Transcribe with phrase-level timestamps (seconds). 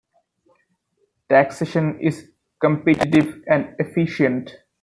[1.29, 4.49] Taxation is competitive and efficient.